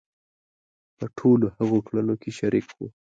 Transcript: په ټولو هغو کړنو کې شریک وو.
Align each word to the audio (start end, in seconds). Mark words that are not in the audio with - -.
په 0.97 1.05
ټولو 1.17 1.47
هغو 1.57 1.79
کړنو 1.87 2.15
کې 2.21 2.31
شریک 2.39 2.67
وو. 2.77 2.87